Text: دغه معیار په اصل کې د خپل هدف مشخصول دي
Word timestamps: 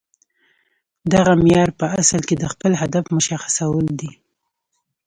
دغه 1.13 1.33
معیار 1.41 1.69
په 1.79 1.85
اصل 2.01 2.21
کې 2.27 2.35
د 2.37 2.43
خپل 2.53 2.71
هدف 2.81 3.05
مشخصول 3.17 3.85
دي 3.99 4.11